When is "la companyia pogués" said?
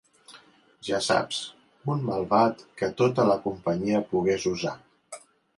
3.33-4.49